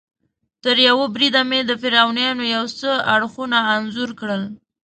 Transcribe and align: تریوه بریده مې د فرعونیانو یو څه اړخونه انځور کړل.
تریوه 0.63 1.05
بریده 1.15 1.41
مې 1.49 1.59
د 1.65 1.71
فرعونیانو 1.81 2.43
یو 2.55 2.65
څه 2.79 2.89
اړخونه 3.15 3.57
انځور 3.75 4.09
کړل. 4.19 4.41